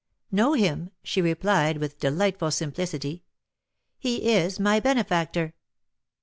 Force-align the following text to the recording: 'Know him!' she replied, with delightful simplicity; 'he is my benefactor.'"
'Know 0.31 0.53
him!' 0.53 0.89
she 1.03 1.21
replied, 1.21 1.77
with 1.77 1.99
delightful 1.99 2.49
simplicity; 2.49 3.21
'he 3.99 4.33
is 4.33 4.59
my 4.59 4.79
benefactor.'" 4.79 5.53